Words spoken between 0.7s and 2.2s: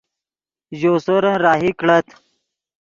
ژؤ سورن راہی کڑت